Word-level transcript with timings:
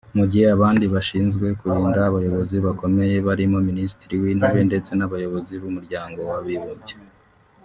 mu 0.17 0.25
gihe 0.31 0.45
abandi 0.55 0.85
bashinzwe 0.93 1.47
kurinda 1.59 1.99
abayobozi 2.09 2.55
bakomeye 2.65 3.15
barimo 3.27 3.57
Minisitiri 3.69 4.13
w’Intebe 4.21 4.61
ndetse 4.69 4.91
n’abayobozi 4.95 5.53
b’Umuryango 5.61 6.19
w’Abibumbye 6.29 6.95